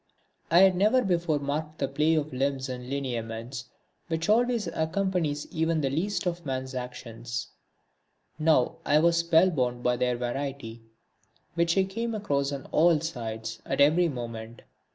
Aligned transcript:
I 0.49 0.61
had 0.61 0.75
never 0.75 1.03
before 1.03 1.37
marked 1.37 1.77
the 1.77 1.87
play 1.87 2.15
of 2.15 2.33
limbs 2.33 2.69
and 2.69 2.89
lineaments 2.89 3.65
which 4.07 4.29
always 4.29 4.65
accompanies 4.65 5.45
even 5.51 5.79
the 5.79 5.91
least 5.91 6.25
of 6.25 6.43
man's 6.43 6.73
actions; 6.73 7.49
now 8.39 8.77
I 8.83 8.97
was 8.97 9.17
spell 9.17 9.51
bound 9.51 9.83
by 9.83 9.97
their 9.97 10.17
variety, 10.17 10.81
which 11.53 11.77
I 11.77 11.83
came 11.83 12.15
across 12.15 12.51
on 12.51 12.65
all 12.71 12.99
sides, 12.99 13.61
at 13.63 13.79
every 13.79 14.09
moment. 14.09 14.63